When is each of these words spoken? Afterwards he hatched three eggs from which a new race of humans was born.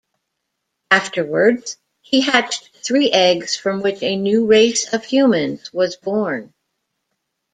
Afterwards 0.89 1.77
he 2.01 2.21
hatched 2.21 2.75
three 2.75 3.11
eggs 3.11 3.55
from 3.55 3.83
which 3.83 4.01
a 4.01 4.15
new 4.15 4.47
race 4.47 4.91
of 4.91 5.05
humans 5.05 5.71
was 5.71 5.95
born. 5.95 6.55